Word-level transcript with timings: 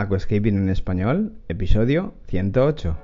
Aquascaping 0.00 0.56
en 0.56 0.68
español, 0.68 1.32
episodio 1.48 2.14
108. 2.28 2.96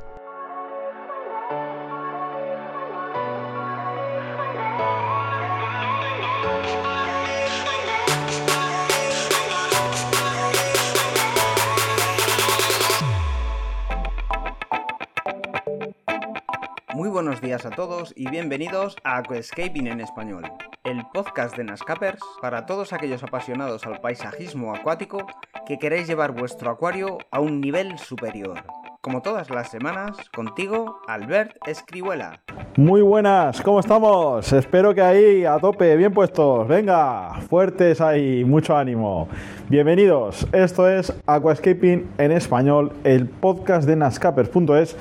Muy 16.94 17.08
buenos 17.08 17.40
días 17.40 17.66
a 17.66 17.70
todos 17.70 18.12
y 18.14 18.30
bienvenidos 18.30 18.94
a 19.02 19.16
Aquascaping 19.16 19.88
en 19.88 20.00
español, 20.00 20.44
el 20.84 21.02
podcast 21.12 21.56
de 21.56 21.64
Nascapers 21.64 22.22
para 22.40 22.66
todos 22.66 22.92
aquellos 22.92 23.24
apasionados 23.24 23.84
al 23.84 24.00
paisajismo 24.00 24.72
acuático 24.72 25.26
que 25.66 25.78
queréis 25.78 26.06
llevar 26.06 26.32
vuestro 26.32 26.70
acuario 26.70 27.18
a 27.30 27.40
un 27.40 27.60
nivel 27.60 27.98
superior. 27.98 28.64
Como 29.00 29.22
todas 29.22 29.50
las 29.50 29.70
semanas, 29.70 30.16
contigo, 30.34 30.98
Albert 31.06 31.56
Escribuela. 31.66 32.40
Muy 32.76 33.02
buenas, 33.02 33.60
¿cómo 33.60 33.80
estamos? 33.80 34.52
Espero 34.52 34.94
que 34.94 35.00
ahí 35.00 35.44
a 35.44 35.58
tope, 35.58 35.96
bien 35.96 36.12
puestos. 36.12 36.66
Venga, 36.68 37.34
fuertes 37.48 38.00
ahí, 38.00 38.44
mucho 38.44 38.76
ánimo. 38.76 39.28
Bienvenidos, 39.68 40.46
esto 40.52 40.88
es 40.88 41.12
Aquascaping 41.26 42.08
en 42.18 42.32
español, 42.32 42.92
el 43.04 43.26
podcast 43.28 43.86
de 43.86 43.96
nascapers.es. 43.96 44.96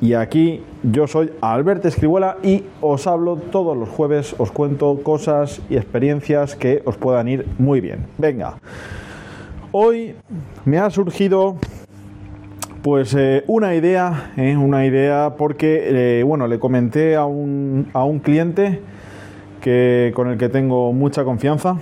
Y 0.00 0.14
aquí 0.14 0.62
yo 0.82 1.06
soy 1.06 1.32
Albert 1.40 1.84
Escribuela 1.84 2.36
y 2.42 2.64
os 2.80 3.06
hablo 3.06 3.36
todos 3.36 3.76
los 3.76 3.88
jueves, 3.88 4.34
os 4.38 4.50
cuento 4.50 5.00
cosas 5.02 5.62
y 5.70 5.76
experiencias 5.76 6.56
que 6.56 6.82
os 6.84 6.96
puedan 6.96 7.28
ir 7.28 7.46
muy 7.58 7.80
bien. 7.80 8.06
Venga, 8.18 8.58
hoy 9.76 10.14
me 10.64 10.78
ha 10.78 10.88
surgido 10.88 11.56
pues 12.82 13.12
eh, 13.14 13.42
una 13.48 13.74
idea, 13.74 14.32
eh, 14.36 14.56
una 14.56 14.86
idea 14.86 15.34
porque, 15.36 16.20
eh, 16.20 16.22
bueno, 16.22 16.46
le 16.46 16.60
comenté 16.60 17.16
a 17.16 17.24
un, 17.24 17.88
a 17.92 18.04
un 18.04 18.20
cliente 18.20 18.80
que, 19.60 20.12
con 20.14 20.28
el 20.28 20.38
que 20.38 20.48
tengo 20.48 20.92
mucha 20.92 21.24
confianza, 21.24 21.76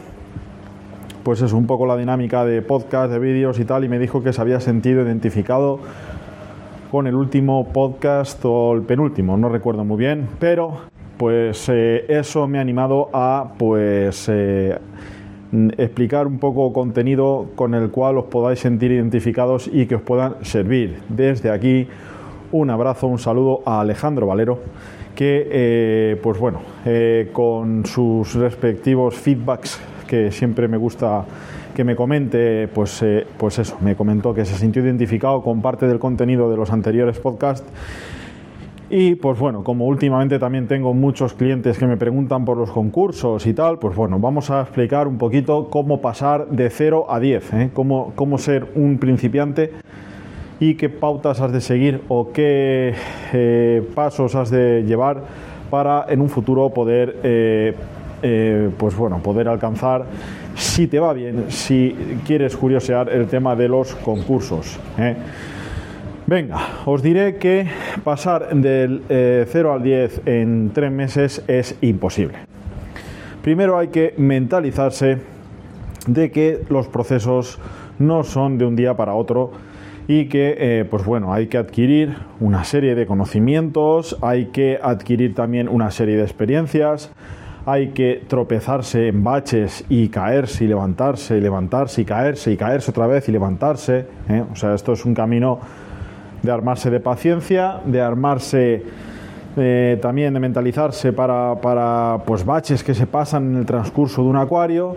pues 1.22 1.42
es 1.42 1.52
un 1.52 1.66
poco 1.66 1.84
la 1.84 1.98
dinámica 1.98 2.46
de 2.46 2.62
podcast, 2.62 3.12
de 3.12 3.18
vídeos 3.18 3.58
y 3.58 3.66
tal, 3.66 3.84
y 3.84 3.90
me 3.90 3.98
dijo 3.98 4.22
que 4.22 4.32
se 4.32 4.40
había 4.40 4.60
sentido 4.60 5.02
identificado 5.02 5.78
con 6.90 7.06
el 7.06 7.14
último 7.14 7.74
podcast 7.74 8.42
o 8.44 8.72
el 8.72 8.82
penúltimo, 8.82 9.36
no 9.36 9.50
recuerdo 9.50 9.84
muy 9.84 9.98
bien, 9.98 10.28
pero 10.38 10.78
pues 11.18 11.68
eso 11.68 12.48
me 12.48 12.56
ha 12.56 12.62
animado 12.62 13.10
a 13.12 13.52
pues 13.58 14.30
explicar 15.76 16.26
un 16.26 16.38
poco 16.38 16.72
contenido 16.72 17.46
con 17.54 17.74
el 17.74 17.90
cual 17.90 18.18
os 18.18 18.24
podáis 18.26 18.60
sentir 18.60 18.92
identificados 18.92 19.68
y 19.72 19.86
que 19.86 19.96
os 19.96 20.02
puedan 20.02 20.36
servir. 20.42 20.98
Desde 21.08 21.50
aquí 21.50 21.88
un 22.52 22.70
abrazo, 22.70 23.06
un 23.06 23.18
saludo 23.18 23.60
a 23.66 23.80
Alejandro 23.80 24.26
Valero 24.26 24.58
que 25.14 25.46
eh, 25.50 26.20
pues 26.22 26.38
bueno 26.38 26.60
con 27.32 27.84
sus 27.84 28.34
respectivos 28.34 29.14
feedbacks 29.14 29.78
que 30.06 30.30
siempre 30.30 30.68
me 30.68 30.78
gusta 30.78 31.26
que 31.74 31.84
me 31.84 31.96
comente, 31.96 32.68
pues, 32.68 33.02
eh, 33.02 33.26
pues 33.38 33.58
eso, 33.58 33.78
me 33.80 33.96
comentó 33.96 34.34
que 34.34 34.44
se 34.44 34.56
sintió 34.56 34.82
identificado 34.82 35.42
con 35.42 35.62
parte 35.62 35.86
del 35.86 35.98
contenido 35.98 36.50
de 36.50 36.56
los 36.56 36.70
anteriores 36.70 37.18
podcasts. 37.18 37.66
Y 38.94 39.14
pues 39.14 39.38
bueno, 39.38 39.64
como 39.64 39.86
últimamente 39.86 40.38
también 40.38 40.68
tengo 40.68 40.92
muchos 40.92 41.32
clientes 41.32 41.78
que 41.78 41.86
me 41.86 41.96
preguntan 41.96 42.44
por 42.44 42.58
los 42.58 42.70
concursos 42.70 43.46
y 43.46 43.54
tal, 43.54 43.78
pues 43.78 43.96
bueno, 43.96 44.18
vamos 44.18 44.50
a 44.50 44.60
explicar 44.60 45.08
un 45.08 45.16
poquito 45.16 45.70
cómo 45.70 46.02
pasar 46.02 46.48
de 46.48 46.68
0 46.68 47.06
a 47.08 47.18
10, 47.18 47.52
¿eh? 47.54 47.70
cómo, 47.72 48.12
cómo 48.14 48.36
ser 48.36 48.66
un 48.74 48.98
principiante 48.98 49.72
y 50.60 50.74
qué 50.74 50.90
pautas 50.90 51.40
has 51.40 51.52
de 51.52 51.62
seguir 51.62 52.02
o 52.08 52.32
qué 52.32 52.92
eh, 53.32 53.82
pasos 53.94 54.34
has 54.34 54.50
de 54.50 54.82
llevar 54.82 55.22
para 55.70 56.04
en 56.10 56.20
un 56.20 56.28
futuro 56.28 56.68
poder, 56.68 57.16
eh, 57.22 57.74
pues 58.76 58.94
bueno, 58.94 59.22
poder 59.22 59.48
alcanzar 59.48 60.04
si 60.54 60.86
te 60.86 61.00
va 61.00 61.14
bien, 61.14 61.46
si 61.48 61.96
quieres 62.26 62.54
curiosear 62.58 63.08
el 63.08 63.26
tema 63.26 63.56
de 63.56 63.68
los 63.68 63.94
concursos. 63.94 64.78
Venga, 66.32 66.80
os 66.86 67.02
diré 67.02 67.36
que 67.36 67.68
pasar 68.04 68.56
del 68.56 69.02
0 69.06 69.44
eh, 69.52 69.70
al 69.70 69.82
10 69.82 70.22
en 70.24 70.70
3 70.72 70.90
meses 70.90 71.44
es 71.46 71.76
imposible. 71.82 72.38
Primero 73.42 73.76
hay 73.76 73.88
que 73.88 74.14
mentalizarse 74.16 75.18
de 76.06 76.30
que 76.30 76.62
los 76.70 76.88
procesos 76.88 77.60
no 77.98 78.24
son 78.24 78.56
de 78.56 78.64
un 78.64 78.76
día 78.76 78.96
para 78.96 79.12
otro 79.12 79.52
y 80.08 80.30
que 80.30 80.56
eh, 80.56 80.86
pues 80.88 81.04
bueno 81.04 81.34
hay 81.34 81.48
que 81.48 81.58
adquirir 81.58 82.16
una 82.40 82.64
serie 82.64 82.94
de 82.94 83.04
conocimientos 83.04 84.16
hay 84.22 84.46
que 84.46 84.78
adquirir 84.82 85.34
también 85.34 85.68
una 85.68 85.90
serie 85.90 86.16
de 86.16 86.22
experiencias 86.22 87.12
hay 87.66 87.88
que 87.88 88.24
tropezarse 88.26 89.08
en 89.08 89.22
baches 89.22 89.84
y 89.90 90.08
caerse 90.08 90.64
y 90.64 90.68
levantarse 90.68 91.36
y 91.36 91.40
levantarse 91.40 92.00
y 92.00 92.04
caerse 92.04 92.52
y 92.52 92.56
caerse 92.56 92.90
otra 92.90 93.06
vez 93.06 93.28
y 93.28 93.32
levantarse. 93.32 94.06
¿eh? 94.28 94.42
O 94.50 94.56
sea, 94.56 94.74
esto 94.74 94.94
es 94.94 95.04
un 95.04 95.14
camino 95.14 95.60
de 96.42 96.50
armarse 96.50 96.90
de 96.90 97.00
paciencia, 97.00 97.80
de 97.84 98.00
armarse 98.00 98.82
eh, 99.56 99.98
también 100.00 100.32
de 100.34 100.40
mentalizarse 100.40 101.12
para, 101.12 102.18
pues 102.26 102.44
baches 102.44 102.82
que 102.82 102.94
se 102.94 103.06
pasan 103.06 103.52
en 103.52 103.56
el 103.58 103.66
transcurso 103.66 104.22
de 104.22 104.28
un 104.28 104.36
acuario 104.36 104.96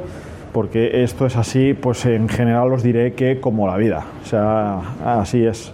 porque 0.53 1.03
esto 1.03 1.25
es 1.25 1.35
así, 1.35 1.73
pues 1.73 2.05
en 2.05 2.29
general 2.29 2.71
os 2.71 2.81
diré 2.81 3.11
que 3.11 3.41
como 3.41 3.67
la 3.67 3.75
vida, 3.75 4.05
o 4.23 4.25
sea, 4.25 4.79
así 5.03 5.45
es. 5.45 5.73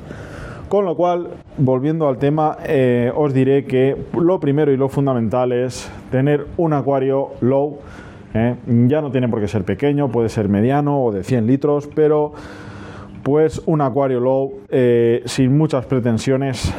Con 0.70 0.86
lo 0.86 0.96
cual, 0.96 1.28
volviendo 1.60 2.08
al 2.08 2.18
tema, 2.18 2.58
eh, 2.66 3.12
os 3.16 3.32
diré 3.32 3.66
que 3.66 3.96
lo 4.18 4.40
primero 4.40 4.72
y 4.72 4.78
lo 4.78 4.90
fundamental 4.90 5.52
es 5.52 5.92
tener 6.10 6.48
un 6.58 6.74
acuario 6.74 7.34
low. 7.42 7.78
Eh, 8.34 8.56
ya 8.88 9.02
no 9.02 9.12
tiene 9.12 9.28
por 9.28 9.40
qué 9.40 9.48
ser 9.48 9.66
pequeño, 9.66 10.08
puede 10.10 10.30
ser 10.30 10.50
mediano 10.50 11.04
o 11.04 11.12
de 11.12 11.24
100 11.24 11.46
litros, 11.46 11.88
pero 11.94 12.34
pues 13.24 13.62
un 13.66 13.82
acuario 13.82 14.20
low 14.20 14.62
eh, 14.70 15.22
sin 15.26 15.58
muchas 15.58 15.86
pretensiones, 15.86 16.74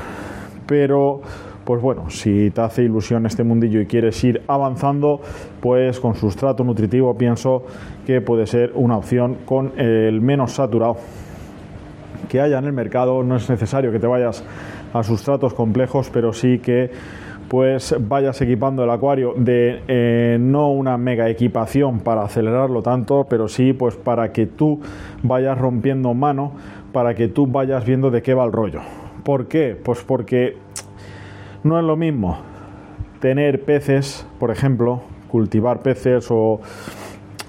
pero 0.67 1.21
pues 1.65 1.81
bueno, 1.81 2.11
si 2.11 2.51
te 2.51 2.61
hace 2.61 2.83
ilusión 2.83 3.25
este 3.27 3.45
mundillo 3.45 3.81
y 3.81 3.87
quieres 3.87 4.23
ir 4.25 4.43
avanzando, 4.49 5.21
pues 5.61 6.01
con 6.01 6.15
sustrato 6.15 6.65
nutritivo 6.65 7.17
pienso 7.17 7.63
que 8.05 8.21
puede 8.21 8.47
ser 8.47 8.73
una 8.75 8.97
opción 8.97 9.39
con 9.45 9.79
el 9.79 10.21
menos 10.21 10.53
saturado 10.53 10.97
que 12.29 12.41
haya 12.41 12.59
en 12.59 12.65
el 12.65 12.73
mercado. 12.73 13.23
No 13.23 13.37
es 13.37 13.49
necesario 13.49 13.93
que 13.93 13.99
te 13.99 14.07
vayas 14.07 14.45
a 14.93 15.03
sustratos 15.03 15.55
complejos, 15.55 16.11
pero 16.13 16.33
sí 16.33 16.59
que 16.59 16.91
pues 17.53 17.95
vayas 18.09 18.41
equipando 18.41 18.83
el 18.83 18.89
acuario 18.89 19.35
de 19.37 19.83
eh, 19.87 20.39
no 20.41 20.73
una 20.73 20.97
mega 20.97 21.29
equipación 21.29 22.01
para 22.01 22.23
acelerarlo 22.23 22.81
tanto, 22.81 23.27
pero 23.29 23.47
sí 23.47 23.75
pues 23.75 23.95
para 23.95 24.33
que 24.33 24.47
tú 24.47 24.81
vayas 25.23 25.59
rompiendo 25.59 26.15
mano, 26.15 26.53
para 26.95 27.15
que 27.15 27.29
tú 27.29 27.47
vayas 27.47 27.85
viendo 27.85 28.11
de 28.11 28.23
qué 28.23 28.33
va 28.33 28.47
el 28.47 28.53
rollo. 28.53 28.81
¿Por 29.23 29.49
qué? 29.49 29.77
Pues 29.85 30.03
porque 30.03 30.57
no 31.63 31.79
es 31.79 31.85
lo 31.85 31.95
mismo 31.95 32.39
tener 33.21 33.61
peces, 33.61 34.27
por 34.41 34.51
ejemplo, 34.51 35.03
cultivar 35.29 35.81
peces 35.81 36.29
o 36.31 36.59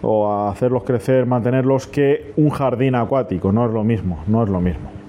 o 0.01 0.49
hacerlos 0.49 0.83
crecer, 0.83 1.25
mantenerlos, 1.25 1.87
que 1.87 2.33
un 2.35 2.49
jardín 2.49 2.95
acuático. 2.95 3.53
No 3.53 3.65
es 3.65 3.71
lo 3.71 3.85
mismo, 3.85 4.21
no 4.27 4.43
es 4.43 4.49
lo 4.49 4.59
mismo. 4.59 5.02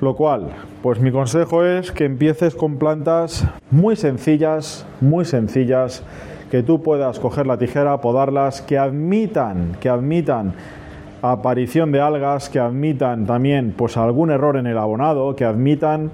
Lo 0.00 0.14
cual, 0.14 0.50
pues 0.82 1.00
mi 1.00 1.10
consejo 1.10 1.64
es 1.64 1.90
que 1.90 2.04
empieces 2.04 2.54
con 2.54 2.78
plantas 2.78 3.44
muy 3.70 3.96
sencillas, 3.96 4.86
muy 5.00 5.24
sencillas, 5.24 6.04
que 6.50 6.62
tú 6.62 6.82
puedas 6.82 7.18
coger 7.18 7.46
la 7.46 7.58
tijera, 7.58 8.00
podarlas, 8.00 8.62
que 8.62 8.78
admitan, 8.78 9.76
que 9.80 9.88
admitan 9.88 10.54
aparición 11.20 11.90
de 11.90 12.00
algas, 12.00 12.48
que 12.48 12.60
admitan 12.60 13.26
también 13.26 13.74
pues 13.76 13.96
algún 13.96 14.30
error 14.30 14.56
en 14.56 14.66
el 14.66 14.78
abonado, 14.78 15.34
que 15.34 15.44
admitan 15.44 16.12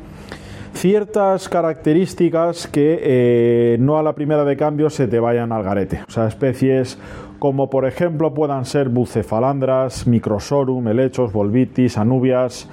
ciertas 0.72 1.48
características 1.48 2.66
que 2.66 2.98
eh, 3.02 3.76
no 3.80 3.98
a 3.98 4.02
la 4.02 4.14
primera 4.14 4.44
de 4.44 4.56
cambio 4.56 4.90
se 4.90 5.06
te 5.06 5.20
vayan 5.20 5.52
al 5.52 5.62
garete. 5.62 6.02
O 6.08 6.10
sea, 6.10 6.26
especies 6.26 6.98
como 7.38 7.68
por 7.68 7.86
ejemplo 7.86 8.32
puedan 8.32 8.64
ser 8.64 8.88
bucefalandras, 8.88 10.06
microsorum, 10.06 10.88
helechos, 10.88 11.32
volvitis, 11.32 11.98
anubias, 11.98 12.68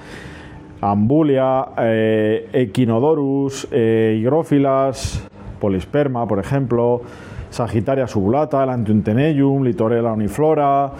ambulia, 0.81 1.67
eh, 1.77 2.49
equinodorus, 2.53 3.67
eh, 3.71 4.17
higrófilas, 4.19 5.27
polisperma, 5.59 6.27
por 6.27 6.39
ejemplo, 6.39 7.01
Sagittaria 7.51 8.07
subulata, 8.07 8.65
Lantuntenellum, 8.65 9.63
Litorella 9.63 10.11
uniflora, 10.11 10.91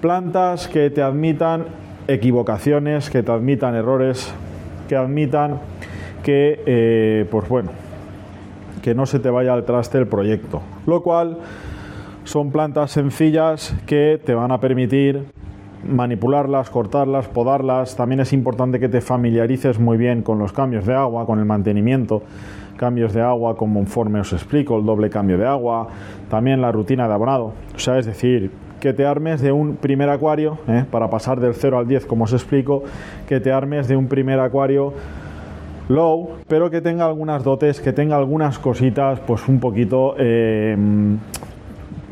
plantas 0.00 0.66
que 0.66 0.90
te 0.90 1.02
admitan 1.02 1.66
equivocaciones, 2.08 3.10
que 3.10 3.22
te 3.22 3.30
admitan 3.30 3.76
errores, 3.76 4.34
que 4.88 4.96
admitan 4.96 5.60
que, 6.22 6.60
eh, 6.66 7.26
pues 7.30 7.48
bueno, 7.48 7.70
que 8.82 8.94
no 8.94 9.06
se 9.06 9.20
te 9.20 9.30
vaya 9.30 9.52
al 9.52 9.64
traste 9.64 9.98
el 9.98 10.08
proyecto. 10.08 10.62
Lo 10.86 11.02
cual 11.02 11.38
son 12.24 12.50
plantas 12.50 12.90
sencillas 12.90 13.76
que 13.86 14.20
te 14.24 14.34
van 14.34 14.50
a 14.50 14.58
permitir 14.58 15.26
manipularlas, 15.84 16.70
cortarlas, 16.70 17.28
podarlas. 17.28 17.96
También 17.96 18.20
es 18.20 18.32
importante 18.32 18.80
que 18.80 18.88
te 18.88 19.00
familiarices 19.00 19.78
muy 19.78 19.96
bien 19.96 20.22
con 20.22 20.38
los 20.38 20.52
cambios 20.52 20.86
de 20.86 20.94
agua, 20.94 21.26
con 21.26 21.38
el 21.38 21.44
mantenimiento. 21.44 22.22
Cambios 22.76 23.12
de 23.12 23.20
agua, 23.20 23.56
conforme 23.56 24.20
os 24.20 24.32
explico, 24.32 24.78
el 24.78 24.84
doble 24.84 25.10
cambio 25.10 25.38
de 25.38 25.46
agua, 25.46 25.88
también 26.28 26.60
la 26.60 26.72
rutina 26.72 27.06
de 27.06 27.14
abonado. 27.14 27.52
O 27.74 27.78
sea, 27.78 27.98
es 27.98 28.06
decir, 28.06 28.50
que 28.80 28.92
te 28.92 29.06
armes 29.06 29.40
de 29.40 29.52
un 29.52 29.76
primer 29.76 30.08
acuario, 30.08 30.58
¿eh? 30.66 30.84
para 30.90 31.08
pasar 31.08 31.38
del 31.38 31.54
0 31.54 31.78
al 31.78 31.86
10, 31.86 32.06
como 32.06 32.24
os 32.24 32.32
explico, 32.32 32.82
que 33.28 33.38
te 33.38 33.52
armes 33.52 33.86
de 33.86 33.96
un 33.96 34.08
primer 34.08 34.40
acuario 34.40 34.92
low, 35.88 36.30
pero 36.48 36.70
que 36.70 36.80
tenga 36.80 37.06
algunas 37.06 37.44
dotes, 37.44 37.80
que 37.80 37.92
tenga 37.92 38.16
algunas 38.16 38.58
cositas, 38.58 39.20
pues 39.20 39.46
un 39.46 39.60
poquito 39.60 40.16
eh, 40.18 40.76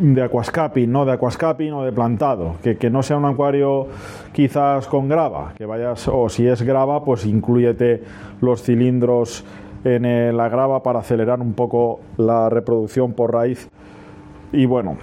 de 0.00 0.23
aquascaping, 0.23 0.91
no 0.91 1.05
de 1.05 1.12
aquascaping 1.12 1.73
o 1.73 1.85
de 1.85 1.93
plantado, 1.93 2.56
que, 2.62 2.76
que, 2.76 2.91
no 2.91 3.02
sea 3.02 3.19
un 3.19 3.26
acuario 3.26 3.87
quizás 4.32 4.87
con 4.87 5.08
grava, 5.08 5.52
que 5.56 5.67
vayas, 5.67 6.08
o 6.08 6.29
si 6.29 6.47
es 6.47 6.62
grava, 6.62 7.05
pues 7.05 7.26
incluyete 7.26 8.02
los 8.41 8.62
cilindros 8.62 9.44
en 9.85 10.37
la 10.37 10.49
grava 10.49 10.82
para 10.82 11.00
acelerar 11.00 11.41
un 11.41 11.52
poco 11.52 12.00
la 12.17 12.49
reproducción 12.49 13.12
por 13.12 13.32
raíz. 13.32 13.69
Y 14.52 14.67
bueno, 14.67 14.97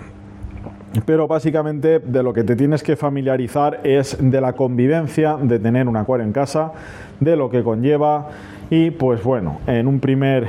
pero 1.06 1.28
básicamente 1.28 2.00
de 2.00 2.24
lo 2.24 2.34
que 2.34 2.44
te 2.44 2.56
tienes 2.56 2.84
que 2.84 2.96
familiarizar 2.96 3.82
es 3.84 4.18
de 4.20 4.42
la 4.42 4.54
convivencia 4.54 5.38
de 5.42 5.60
tener 5.60 5.88
un 5.88 5.98
acuario 5.98 6.26
en 6.26 6.34
casa, 6.34 6.72
de 7.20 7.36
lo 7.36 7.50
que 7.50 7.64
conlleva 7.64 8.30
y 8.70 8.92
pues 8.92 9.24
bueno, 9.24 9.60
en 9.68 9.88
un 9.88 10.00
primer, 10.00 10.48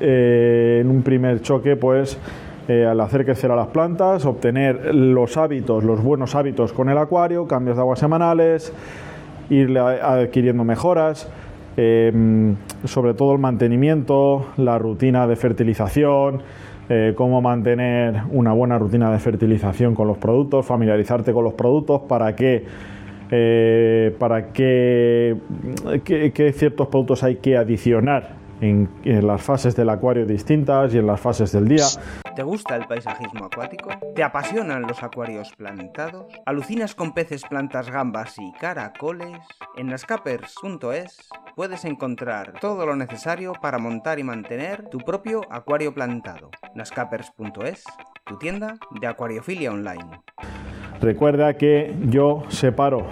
eh, 0.00 0.78
en 0.80 0.90
un 0.90 1.02
primer 1.02 1.42
choque 1.42 1.76
pues 1.76 2.18
al 2.70 3.00
hacer 3.00 3.24
crecer 3.24 3.50
a 3.50 3.56
las 3.56 3.68
plantas, 3.68 4.24
obtener 4.24 4.94
los 4.94 5.36
hábitos, 5.36 5.82
los 5.82 6.02
buenos 6.02 6.34
hábitos 6.34 6.72
con 6.72 6.88
el 6.88 6.98
acuario, 6.98 7.46
cambios 7.48 7.76
de 7.76 7.82
agua 7.82 7.96
semanales, 7.96 8.72
ir 9.50 9.76
adquiriendo 9.76 10.62
mejoras, 10.64 11.28
eh, 11.76 12.54
sobre 12.84 13.14
todo 13.14 13.32
el 13.32 13.38
mantenimiento, 13.38 14.46
la 14.56 14.78
rutina 14.78 15.26
de 15.26 15.36
fertilización, 15.36 16.42
eh, 16.88 17.14
cómo 17.16 17.42
mantener 17.42 18.22
una 18.30 18.52
buena 18.52 18.78
rutina 18.78 19.10
de 19.12 19.18
fertilización 19.18 19.94
con 19.94 20.06
los 20.06 20.18
productos, 20.18 20.66
familiarizarte 20.66 21.32
con 21.32 21.44
los 21.44 21.54
productos 21.54 22.02
para 22.02 22.34
que 22.34 22.64
eh, 23.32 24.14
para 24.18 24.52
qué 24.52 25.36
ciertos 26.52 26.88
productos 26.88 27.22
hay 27.22 27.36
que 27.36 27.56
adicionar 27.56 28.39
en, 28.60 28.88
las 29.04 29.42
fases 29.42 29.74
del 29.76 29.88
acuario 29.88 30.26
distintas 30.26 30.94
y 30.94 30.98
en 30.98 31.06
las 31.06 31.20
fases 31.20 31.52
del 31.52 31.68
día. 31.68 31.84
¿Te 32.34 32.42
gusta 32.42 32.76
el 32.76 32.86
paisajismo 32.86 33.46
acuático? 33.46 33.90
¿Te 34.14 34.22
apasionan 34.22 34.82
los 34.82 35.02
acuarios 35.02 35.52
plantados? 35.56 36.32
¿Alucinas 36.46 36.94
con 36.94 37.12
peces, 37.12 37.42
plantas, 37.48 37.90
gambas 37.90 38.36
y 38.38 38.52
caracoles? 38.52 39.38
En 39.76 39.88
nascapers.es 39.88 41.28
puedes 41.56 41.84
encontrar 41.84 42.54
todo 42.60 42.86
lo 42.86 42.96
necesario 42.96 43.52
para 43.60 43.78
montar 43.78 44.18
y 44.18 44.24
mantener 44.24 44.88
tu 44.88 44.98
propio 44.98 45.42
acuario 45.50 45.92
plantado. 45.94 46.50
nascapers.es, 46.74 47.84
tu 48.24 48.38
tienda 48.38 48.78
de 49.00 49.06
acuariofilia 49.06 49.72
online. 49.72 50.20
Recuerda 51.00 51.54
que 51.54 51.94
yo 52.08 52.44
separo 52.48 53.06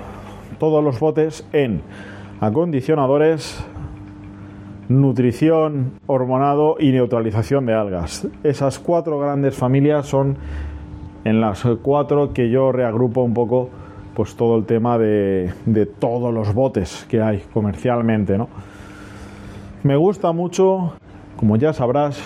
todos 0.59 0.85
los 0.85 0.99
botes 1.01 1.47
en 1.53 1.83
acondicionadores, 2.41 3.65
nutrición, 4.88 5.93
hormonado 6.06 6.76
y 6.79 6.90
neutralización 6.93 7.67
de 7.67 7.75
algas. 7.75 8.26
Esas 8.43 8.79
cuatro 8.79 9.19
grandes 9.19 9.56
familias 9.56 10.06
son 10.06 10.37
en 11.25 11.40
las 11.40 11.64
cuatro 11.82 12.32
que 12.32 12.50
yo 12.50 12.73
reagrupo 12.73 13.23
un 13.23 13.35
poco 13.35 13.69
pues 14.14 14.35
todo 14.35 14.56
el 14.56 14.64
tema 14.64 14.99
de, 14.99 15.52
todos 16.00 16.35
los 16.35 16.52
botes 16.52 17.06
que 17.08 17.20
hay 17.20 17.38
comercialmente, 17.52 18.37
¿no? 18.37 18.49
Me 19.85 19.96
gusta 19.96 20.32
mucho, 20.32 20.94
como 21.37 21.56
ya 21.56 21.73
sabrás, 21.73 22.20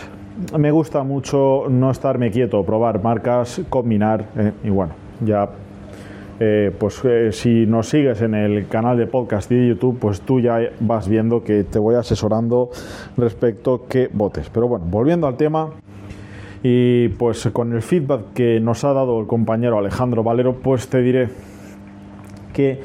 me 0.58 0.70
gusta 0.70 1.02
mucho 1.02 1.64
no 1.68 1.90
estarme 1.90 2.30
quieto, 2.30 2.64
probar 2.64 3.02
marcas, 3.02 3.60
combinar 3.68 4.26
eh, 4.38 4.52
y 4.64 4.70
bueno, 4.70 4.94
ya 5.20 5.50
eh, 6.40 6.72
pues 6.76 7.00
eh, 7.04 7.30
si 7.32 7.66
nos 7.66 7.88
sigues 7.88 8.22
en 8.22 8.34
el 8.34 8.66
canal 8.66 8.96
de 8.96 9.06
podcast 9.06 9.50
y 9.52 9.56
de 9.56 9.68
YouTube, 9.68 9.98
pues 9.98 10.22
tú 10.22 10.40
ya 10.40 10.58
vas 10.80 11.08
viendo 11.08 11.44
que 11.44 11.64
te 11.64 11.78
voy 11.78 11.94
asesorando 11.94 12.70
respecto 13.16 13.74
a 13.74 13.88
qué 13.88 14.08
botes. 14.12 14.48
Pero 14.50 14.68
bueno, 14.68 14.86
volviendo 14.88 15.26
al 15.26 15.36
tema, 15.36 15.70
y 16.62 17.08
pues 17.08 17.48
con 17.52 17.72
el 17.72 17.82
feedback 17.82 18.32
que 18.34 18.60
nos 18.60 18.84
ha 18.84 18.92
dado 18.92 19.20
el 19.20 19.26
compañero 19.26 19.78
Alejandro 19.78 20.22
Valero, 20.22 20.54
pues 20.54 20.88
te 20.88 21.02
diré 21.02 21.28
que 22.52 22.80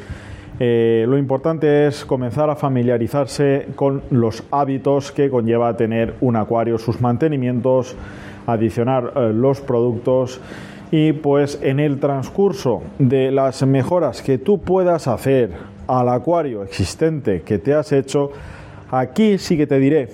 eh, 0.59 1.05
lo 1.07 1.17
importante 1.17 1.87
es 1.87 2.03
comenzar 2.05 2.49
a 2.49 2.55
familiarizarse 2.55 3.67
con 3.75 4.01
los 4.09 4.43
hábitos 4.51 5.11
que 5.11 5.29
conlleva 5.29 5.77
tener 5.77 6.15
un 6.21 6.35
acuario, 6.35 6.77
sus 6.79 7.01
mantenimientos, 7.01 7.95
adicionar 8.47 9.13
los 9.33 9.61
productos 9.61 10.41
y 10.91 11.13
pues 11.13 11.59
en 11.61 11.79
el 11.79 11.99
transcurso 11.99 12.81
de 12.97 13.31
las 13.31 13.65
mejoras 13.65 14.21
que 14.21 14.37
tú 14.37 14.59
puedas 14.59 15.07
hacer 15.07 15.51
al 15.87 16.09
acuario 16.09 16.63
existente 16.63 17.41
que 17.41 17.57
te 17.57 17.73
has 17.73 17.91
hecho, 17.91 18.31
aquí 18.91 19.37
sí 19.37 19.57
que 19.57 19.67
te 19.67 19.79
diré, 19.79 20.09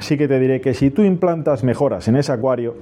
sí 0.00 0.16
que 0.16 0.28
te 0.28 0.38
diré 0.38 0.60
que 0.60 0.74
si 0.74 0.90
tú 0.90 1.02
implantas 1.02 1.64
mejoras 1.64 2.08
en 2.08 2.16
ese 2.16 2.32
acuario, 2.32 2.74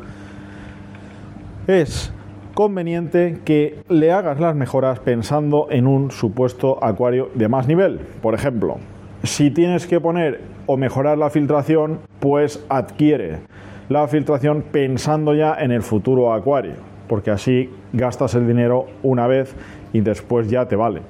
es 1.67 2.13
conveniente 2.55 3.41
que 3.45 3.81
le 3.89 4.13
hagas 4.13 4.39
las 4.39 4.55
mejoras 4.55 5.01
pensando 5.01 5.67
en 5.71 5.87
un 5.87 6.11
supuesto 6.11 6.83
acuario 6.83 7.31
de 7.35 7.49
más 7.49 7.67
nivel. 7.67 8.01
Por 8.23 8.35
ejemplo, 8.35 8.77
si 9.25 9.51
tienes 9.51 9.87
que 9.87 10.01
poner 10.01 10.41
o 10.67 10.77
mejorar 10.77 11.19
la 11.19 11.31
filtración, 11.31 11.99
pues 12.21 12.65
adquiere 12.69 13.41
la 13.89 14.07
filtración 14.07 14.63
pensando 14.71 15.35
ya 15.35 15.55
en 15.59 15.73
el 15.73 15.83
futuro 15.83 16.33
acuario 16.33 16.94
porque 17.09 17.31
así 17.31 17.71
gastas 17.93 18.35
el 18.35 18.47
dinero 18.47 18.87
una 19.03 19.27
vez 19.27 19.55
y 19.93 20.01
después 20.01 20.49
ya 20.49 20.67
te 20.67 20.77
vale. 20.77 21.03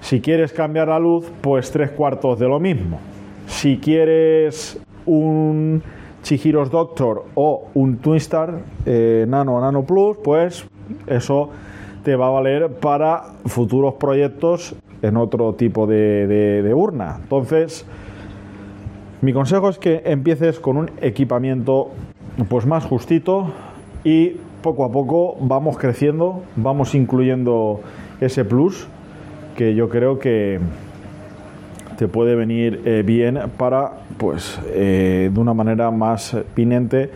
Si 0.00 0.20
quieres 0.20 0.52
cambiar 0.52 0.88
la 0.88 0.98
luz, 0.98 1.30
pues 1.40 1.70
tres 1.70 1.90
cuartos 1.90 2.38
de 2.38 2.46
lo 2.46 2.60
mismo. 2.60 3.00
Si 3.46 3.78
quieres 3.78 4.80
un 5.06 5.82
Chihiros 6.22 6.70
Doctor 6.70 7.24
o 7.34 7.68
un 7.74 7.96
Twinstar 7.98 8.60
eh, 8.86 9.26
Nano 9.28 9.56
o 9.56 9.60
Nano 9.60 9.84
Plus, 9.84 10.16
pues 10.22 10.66
eso 11.06 11.50
te 12.04 12.16
va 12.16 12.28
a 12.28 12.30
valer 12.30 12.68
para 12.68 13.24
futuros 13.46 13.94
proyectos 13.94 14.74
en 15.02 15.16
otro 15.16 15.54
tipo 15.54 15.86
de, 15.86 16.26
de 16.26 16.74
urna. 16.74 17.18
Entonces, 17.22 17.86
mi 19.20 19.32
consejo 19.32 19.68
es 19.68 19.78
que 19.78 20.02
empieces 20.04 20.60
con 20.60 20.76
un 20.76 20.90
equipamiento 21.00 21.90
pues 22.48 22.66
más 22.66 22.84
justito 22.84 23.52
y 24.04 24.36
poco 24.62 24.84
a 24.84 24.92
poco 24.92 25.36
vamos 25.40 25.78
creciendo, 25.78 26.42
vamos 26.56 26.94
incluyendo 26.94 27.80
ese 28.20 28.44
plus 28.44 28.88
que 29.56 29.74
yo 29.74 29.88
creo 29.88 30.18
que 30.18 30.60
te 31.96 32.06
puede 32.06 32.36
venir 32.36 32.82
eh, 32.84 33.02
bien 33.04 33.40
para, 33.56 33.90
pues, 34.18 34.60
eh, 34.68 35.30
de 35.32 35.40
una 35.40 35.52
manera 35.52 35.90
más 35.90 36.36
pinente 36.54 37.10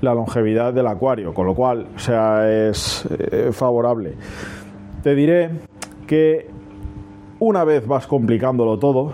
la 0.00 0.14
longevidad 0.14 0.74
del 0.74 0.88
acuario, 0.88 1.32
con 1.32 1.46
lo 1.46 1.54
cual, 1.54 1.86
o 1.94 1.98
sea, 1.98 2.50
es 2.68 3.06
eh, 3.08 3.50
favorable. 3.52 4.14
Te 5.04 5.14
diré 5.14 5.50
que 6.08 6.48
una 7.38 7.62
vez 7.62 7.86
vas 7.86 8.08
complicándolo 8.08 8.78
todo, 8.78 9.12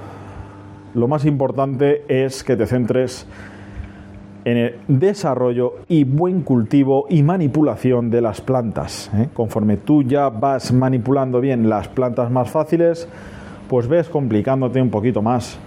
lo 0.94 1.08
más 1.08 1.26
importante 1.26 2.04
es 2.08 2.42
que 2.42 2.56
te 2.56 2.66
centres 2.66 3.26
en 4.44 4.56
el 4.56 4.74
desarrollo 4.88 5.74
y 5.88 6.04
buen 6.04 6.42
cultivo 6.42 7.06
y 7.08 7.22
manipulación 7.22 8.10
de 8.10 8.20
las 8.20 8.40
plantas. 8.40 9.10
¿eh? 9.14 9.28
Conforme 9.32 9.76
tú 9.76 10.02
ya 10.02 10.28
vas 10.28 10.72
manipulando 10.72 11.40
bien 11.40 11.68
las 11.68 11.88
plantas 11.88 12.30
más 12.30 12.50
fáciles, 12.50 13.08
pues 13.68 13.88
ves 13.88 14.08
complicándote 14.08 14.80
un 14.82 14.90
poquito 14.90 15.22
más 15.22 15.58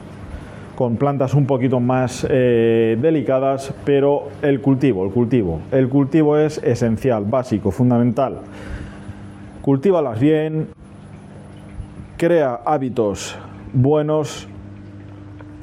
con 0.76 0.98
plantas 0.98 1.34
un 1.34 1.46
poquito 1.46 1.80
más 1.80 2.28
eh, 2.30 2.98
delicadas, 3.02 3.74
pero 3.86 4.28
el 4.42 4.62
cultivo, 4.62 5.06
el 5.06 5.12
cultivo, 5.12 5.62
el 5.72 5.88
cultivo 5.88 6.38
es 6.38 6.58
esencial, 6.64 7.24
básico, 7.26 7.72
fundamental. 7.72 8.40
Cultívalas 9.62 10.20
bien, 10.20 10.68
crea 12.18 12.60
hábitos 12.66 13.38
buenos 13.74 14.48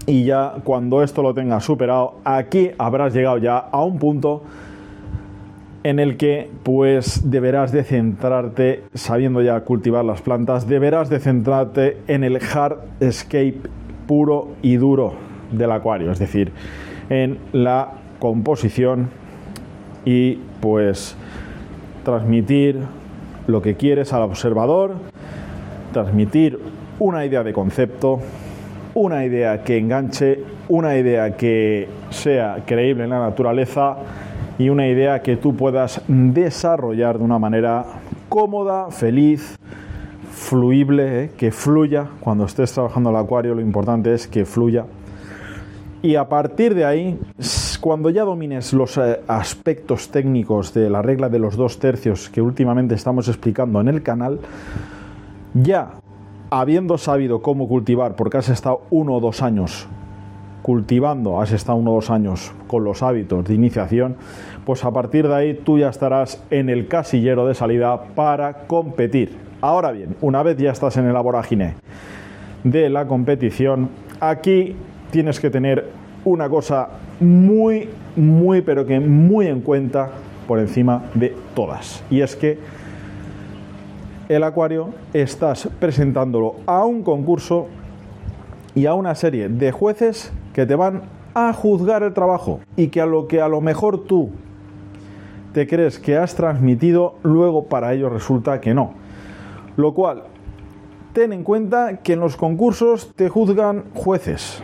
y 0.06 0.25
ya 0.25 0.54
cuando 0.64 1.02
esto 1.02 1.23
lo 1.23 1.35
tengas 1.35 1.64
superado, 1.64 2.16
aquí 2.25 2.71
habrás 2.78 3.14
llegado 3.14 3.38
ya 3.38 3.59
a 3.59 3.85
un 3.85 3.99
punto 3.99 4.42
en 5.85 5.99
el 5.99 6.16
que 6.16 6.50
pues 6.62 7.30
deberás 7.30 7.73
de 7.73 7.85
centrarte, 7.85 8.85
sabiendo 8.94 9.42
ya 9.42 9.61
cultivar 9.61 10.04
las 10.04 10.23
plantas, 10.23 10.68
deberás 10.68 11.09
de 11.09 11.18
centrarte 11.18 11.99
en 12.06 12.25
el 12.25 12.37
hard 12.37 12.78
escape 13.00 13.61
puro 14.06 14.49
y 14.62 14.76
duro 14.76 15.14
del 15.50 15.73
acuario, 15.73 16.12
es 16.12 16.18
decir, 16.18 16.52
en 17.11 17.38
la 17.52 17.92
composición 18.18 19.11
y 20.04 20.38
pues 20.61 21.16
transmitir 22.04 22.80
lo 23.47 23.61
que 23.61 23.76
quieres 23.76 24.12
al 24.12 24.23
observador 24.23 24.94
transmitir 25.92 26.59
una 26.99 27.25
idea 27.25 27.44
de 27.44 27.52
concepto, 27.52 28.21
una 28.94 29.25
idea 29.25 29.62
que 29.62 29.78
enganche, 29.78 30.40
una 30.68 30.96
idea 30.96 31.37
que 31.37 31.88
sea 32.11 32.62
creíble 32.66 33.04
en 33.04 33.11
la 33.11 33.20
naturaleza 33.20 33.96
y 34.58 34.68
una 34.68 34.87
idea 34.87 35.22
que 35.22 35.37
tú 35.37 35.56
puedas 35.56 36.02
desarrollar 36.08 37.18
de 37.18 37.25
una 37.25 37.38
manera 37.38 37.84
cómoda, 38.28 38.90
feliz, 38.90 39.56
fluible, 40.30 41.25
¿eh? 41.25 41.30
que 41.37 41.50
fluya. 41.50 42.06
Cuando 42.20 42.44
estés 42.44 42.72
trabajando 42.72 43.11
el 43.11 43.16
acuario 43.16 43.54
lo 43.54 43.61
importante 43.61 44.12
es 44.12 44.26
que 44.26 44.44
fluya. 44.44 44.84
Y 46.02 46.16
a 46.16 46.28
partir 46.28 46.75
de 46.75 46.84
ahí, 46.84 47.18
cuando 47.80 48.11
ya 48.11 48.25
domines 48.25 48.72
los 48.72 48.99
eh, 48.99 49.20
aspectos 49.28 50.08
técnicos 50.11 50.75
de 50.75 50.90
la 50.90 51.00
regla 51.00 51.28
de 51.28 51.38
los 51.38 51.56
dos 51.56 51.78
tercios 51.78 52.28
que 52.28 52.42
últimamente 52.42 52.96
estamos 52.96 53.28
explicando 53.28 53.80
en 53.80 53.88
el 53.88 54.02
canal, 54.02 54.40
ya 55.54 56.01
habiendo 56.52 56.99
sabido 56.99 57.40
cómo 57.40 57.66
cultivar, 57.66 58.14
porque 58.14 58.37
has 58.37 58.50
estado 58.50 58.82
uno 58.90 59.14
o 59.14 59.21
dos 59.21 59.40
años 59.40 59.88
cultivando, 60.61 61.40
has 61.40 61.50
estado 61.50 61.78
uno 61.78 61.92
o 61.92 61.94
dos 61.94 62.11
años 62.11 62.52
con 62.66 62.85
los 62.85 63.02
hábitos 63.02 63.47
de 63.47 63.54
iniciación, 63.54 64.16
pues 64.66 64.85
a 64.85 64.90
partir 64.90 65.26
de 65.28 65.35
ahí 65.35 65.54
tú 65.54 65.78
ya 65.78 65.88
estarás 65.88 66.44
en 66.50 66.68
el 66.68 66.88
casillero 66.88 67.47
de 67.47 67.54
salida 67.54 68.02
para 68.14 68.66
competir. 68.66 69.35
Ahora 69.62 69.92
bien, 69.92 70.14
una 70.21 70.42
vez 70.42 70.59
ya 70.59 70.73
estás 70.73 70.99
en 70.99 71.06
el 71.06 71.14
vorágine 71.14 71.75
de 72.64 72.90
la 72.90 73.06
competición, 73.06 73.88
aquí 74.21 74.76
tienes 75.11 75.40
que 75.40 75.49
tener 75.49 75.88
una 76.26 76.50
cosa 76.50 76.90
muy, 77.18 77.88
muy, 78.14 78.61
pero 78.61 78.85
que 78.85 79.00
muy 79.00 79.47
en 79.47 79.62
cuenta 79.62 80.11
por 80.47 80.59
encima 80.59 81.04
de 81.14 81.35
todas. 81.54 82.04
Y 82.11 82.21
es 82.21 82.37
que 82.37 82.59
el 84.34 84.44
acuario 84.44 84.88
estás 85.12 85.68
presentándolo 85.78 86.56
a 86.66 86.84
un 86.84 87.02
concurso 87.02 87.66
y 88.74 88.86
a 88.86 88.94
una 88.94 89.14
serie 89.14 89.50
de 89.50 89.72
jueces 89.72 90.32
que 90.54 90.64
te 90.64 90.74
van 90.74 91.02
a 91.34 91.52
juzgar 91.52 92.02
el 92.02 92.14
trabajo 92.14 92.60
y 92.76 92.88
que 92.88 93.02
a 93.02 93.06
lo 93.06 93.28
que 93.28 93.42
a 93.42 93.48
lo 93.48 93.60
mejor 93.60 94.04
tú 94.04 94.30
te 95.52 95.66
crees 95.66 95.98
que 95.98 96.16
has 96.16 96.34
transmitido, 96.34 97.16
luego 97.22 97.66
para 97.66 97.92
ellos 97.92 98.10
resulta 98.10 98.60
que 98.62 98.72
no. 98.72 98.94
Lo 99.76 99.92
cual, 99.92 100.22
ten 101.12 101.34
en 101.34 101.44
cuenta 101.44 101.98
que 101.98 102.14
en 102.14 102.20
los 102.20 102.36
concursos 102.36 103.12
te 103.14 103.28
juzgan 103.28 103.84
jueces. 103.92 104.62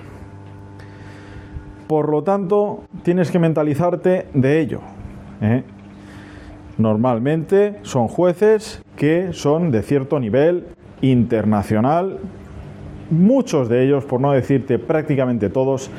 Por 1.86 2.08
lo 2.08 2.22
tanto, 2.22 2.84
tienes 3.02 3.30
que 3.30 3.38
mentalizarte 3.38 4.28
de 4.32 4.60
ello. 4.60 4.80
¿eh? 5.42 5.62
Normalmente 6.78 7.80
son 7.82 8.06
jueces 8.06 8.82
que 8.96 9.32
son 9.32 9.72
de 9.72 9.82
cierto 9.82 10.20
nivel 10.20 10.64
internacional. 11.00 12.18
Muchos 13.10 13.68
de 13.68 13.84
ellos, 13.84 14.04
por 14.04 14.20
no 14.20 14.32
decirte 14.32 14.78
prácticamente 14.78 15.50
todos, 15.50 15.90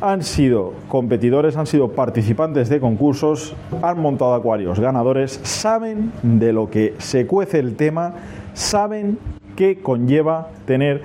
han 0.00 0.22
sido 0.22 0.72
competidores, 0.88 1.56
han 1.56 1.66
sido 1.66 1.92
participantes 1.92 2.68
de 2.68 2.80
concursos, 2.80 3.54
han 3.82 4.00
montado 4.00 4.34
acuarios 4.34 4.80
ganadores, 4.80 5.38
saben 5.44 6.12
de 6.22 6.52
lo 6.52 6.70
que 6.70 6.94
se 6.98 7.26
cuece 7.26 7.60
el 7.60 7.76
tema, 7.76 8.14
saben 8.54 9.18
qué 9.54 9.80
conlleva 9.80 10.48
tener 10.64 11.02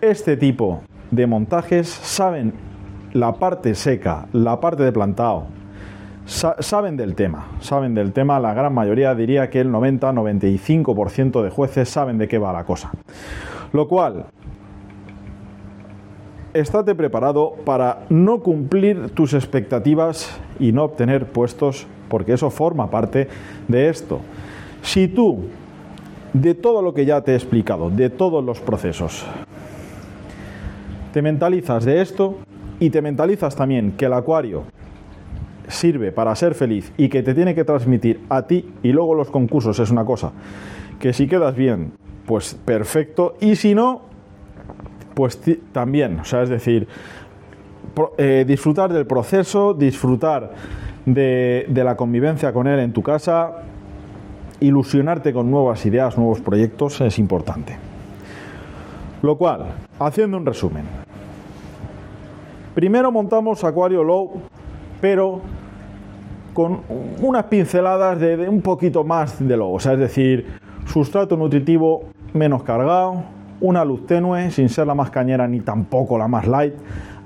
este 0.00 0.36
tipo 0.36 0.82
de 1.10 1.26
montajes, 1.26 1.88
saben 1.88 2.52
la 3.12 3.32
parte 3.32 3.74
seca, 3.74 4.28
la 4.32 4.60
parte 4.60 4.84
de 4.84 4.92
plantado, 4.92 5.46
saben 6.30 6.96
del 6.96 7.14
tema, 7.16 7.48
saben 7.60 7.94
del 7.94 8.12
tema, 8.12 8.38
la 8.38 8.54
gran 8.54 8.72
mayoría 8.72 9.14
diría 9.14 9.50
que 9.50 9.60
el 9.60 9.70
90-95% 9.70 11.42
de 11.42 11.50
jueces 11.50 11.88
saben 11.88 12.18
de 12.18 12.28
qué 12.28 12.38
va 12.38 12.52
la 12.52 12.64
cosa. 12.64 12.92
Lo 13.72 13.88
cual, 13.88 14.26
estate 16.54 16.94
preparado 16.94 17.54
para 17.64 18.04
no 18.08 18.40
cumplir 18.40 19.10
tus 19.10 19.34
expectativas 19.34 20.40
y 20.60 20.72
no 20.72 20.84
obtener 20.84 21.26
puestos, 21.26 21.86
porque 22.08 22.34
eso 22.34 22.50
forma 22.50 22.90
parte 22.90 23.28
de 23.66 23.88
esto. 23.88 24.20
Si 24.82 25.08
tú, 25.08 25.46
de 26.32 26.54
todo 26.54 26.80
lo 26.80 26.94
que 26.94 27.06
ya 27.06 27.22
te 27.22 27.32
he 27.32 27.34
explicado, 27.34 27.90
de 27.90 28.08
todos 28.08 28.44
los 28.44 28.60
procesos, 28.60 29.26
te 31.12 31.22
mentalizas 31.22 31.84
de 31.84 32.00
esto 32.00 32.36
y 32.78 32.90
te 32.90 33.02
mentalizas 33.02 33.56
también 33.56 33.92
que 33.92 34.06
el 34.06 34.12
acuario 34.12 34.62
sirve 35.70 36.12
para 36.12 36.34
ser 36.34 36.54
feliz 36.54 36.92
y 36.96 37.08
que 37.08 37.22
te 37.22 37.34
tiene 37.34 37.54
que 37.54 37.64
transmitir 37.64 38.20
a 38.28 38.42
ti 38.42 38.70
y 38.82 38.92
luego 38.92 39.14
los 39.14 39.30
concursos 39.30 39.78
es 39.78 39.90
una 39.90 40.04
cosa 40.04 40.32
que 41.00 41.12
si 41.12 41.26
quedas 41.26 41.56
bien, 41.56 41.92
pues 42.26 42.54
perfecto 42.54 43.34
y 43.40 43.56
si 43.56 43.74
no, 43.74 44.02
pues 45.14 45.40
también, 45.72 46.20
o 46.20 46.24
sea, 46.24 46.42
es 46.42 46.50
decir, 46.50 46.86
eh, 48.18 48.44
disfrutar 48.46 48.92
del 48.92 49.06
proceso, 49.06 49.74
disfrutar 49.74 50.52
de, 51.06 51.66
de 51.68 51.84
la 51.84 51.96
convivencia 51.96 52.52
con 52.52 52.66
él 52.66 52.78
en 52.78 52.92
tu 52.92 53.02
casa, 53.02 53.62
ilusionarte 54.60 55.32
con 55.32 55.50
nuevas 55.50 55.84
ideas, 55.86 56.16
nuevos 56.16 56.40
proyectos 56.40 57.00
es 57.00 57.18
importante. 57.18 57.76
Lo 59.22 59.36
cual, 59.36 59.66
haciendo 59.98 60.36
un 60.36 60.46
resumen, 60.46 60.84
primero 62.74 63.10
montamos 63.10 63.64
Acuario 63.64 64.04
Low, 64.04 64.42
pero 65.00 65.40
con 66.52 66.80
unas 67.20 67.44
pinceladas 67.44 68.18
de, 68.18 68.48
un 68.48 68.60
poquito 68.60 69.04
más 69.04 69.46
de 69.46 69.56
logo, 69.56 69.74
o 69.74 69.80
sea, 69.80 69.92
es 69.94 69.98
decir, 69.98 70.46
sustrato 70.86 71.36
nutritivo 71.36 72.04
menos 72.32 72.62
cargado, 72.62 73.22
una 73.60 73.84
luz 73.84 74.06
tenue, 74.06 74.50
sin 74.50 74.68
ser 74.68 74.86
la 74.86 74.94
más 74.94 75.10
cañera 75.10 75.46
ni 75.46 75.60
tampoco 75.60 76.18
la 76.18 76.28
más 76.28 76.46
light, 76.46 76.74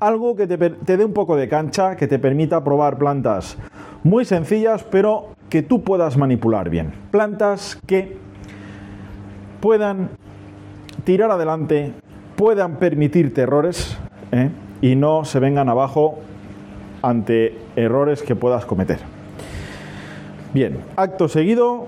algo 0.00 0.34
que 0.36 0.46
te, 0.46 0.58
te 0.58 0.96
dé 0.96 1.04
un 1.04 1.12
poco 1.12 1.36
de 1.36 1.48
cancha, 1.48 1.96
que 1.96 2.06
te 2.06 2.18
permita 2.18 2.62
probar 2.62 2.98
plantas 2.98 3.56
muy 4.02 4.24
sencillas, 4.24 4.84
pero 4.84 5.28
que 5.48 5.62
tú 5.62 5.82
puedas 5.82 6.16
manipular 6.16 6.68
bien. 6.68 6.92
Plantas 7.10 7.80
que 7.86 8.18
puedan 9.60 10.10
tirar 11.04 11.30
adelante, 11.30 11.92
puedan 12.36 12.76
permitirte 12.76 13.42
errores 13.42 13.96
¿eh? 14.32 14.50
y 14.82 14.94
no 14.94 15.24
se 15.24 15.40
vengan 15.40 15.68
abajo 15.68 16.18
ante 17.02 17.56
errores 17.76 18.22
que 18.22 18.36
puedas 18.36 18.66
cometer. 18.66 19.13
Bien, 20.54 20.78
acto 20.94 21.26
seguido 21.26 21.86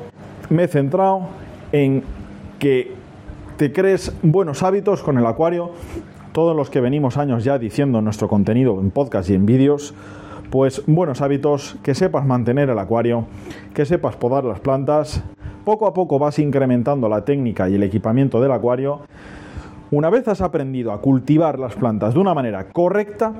me 0.50 0.64
he 0.64 0.66
centrado 0.68 1.28
en 1.70 2.02
que 2.58 2.94
te 3.58 3.72
crees 3.72 4.12
buenos 4.24 4.64
hábitos 4.64 5.04
con 5.04 5.18
el 5.18 5.26
acuario. 5.26 5.70
Todos 6.32 6.56
los 6.56 6.68
que 6.68 6.80
venimos 6.80 7.16
años 7.16 7.44
ya 7.44 7.60
diciendo 7.60 8.02
nuestro 8.02 8.26
contenido 8.26 8.80
en 8.80 8.90
podcast 8.90 9.30
y 9.30 9.34
en 9.34 9.46
vídeos, 9.46 9.94
pues 10.50 10.82
buenos 10.88 11.22
hábitos, 11.22 11.76
que 11.84 11.94
sepas 11.94 12.26
mantener 12.26 12.68
el 12.68 12.78
acuario, 12.80 13.26
que 13.72 13.84
sepas 13.84 14.16
podar 14.16 14.42
las 14.42 14.58
plantas. 14.58 15.22
Poco 15.64 15.86
a 15.86 15.94
poco 15.94 16.18
vas 16.18 16.40
incrementando 16.40 17.08
la 17.08 17.24
técnica 17.24 17.68
y 17.68 17.76
el 17.76 17.84
equipamiento 17.84 18.40
del 18.40 18.50
acuario. 18.50 19.02
Una 19.92 20.10
vez 20.10 20.26
has 20.26 20.40
aprendido 20.40 20.90
a 20.90 21.00
cultivar 21.00 21.60
las 21.60 21.76
plantas 21.76 22.14
de 22.14 22.20
una 22.20 22.34
manera 22.34 22.64
correcta, 22.70 23.32